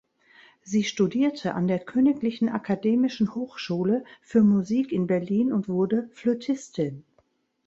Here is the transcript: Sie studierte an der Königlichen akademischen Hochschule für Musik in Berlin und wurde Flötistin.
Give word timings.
Sie 0.63 0.83
studierte 0.83 1.53
an 1.53 1.67
der 1.67 1.77
Königlichen 1.77 2.49
akademischen 2.49 3.35
Hochschule 3.35 4.03
für 4.23 4.41
Musik 4.41 4.91
in 4.91 5.05
Berlin 5.05 5.53
und 5.53 5.69
wurde 5.69 6.09
Flötistin. 6.11 7.03